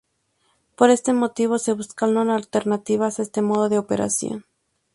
[0.75, 4.45] Por este motivo se buscaron alternativas a este modo de operación.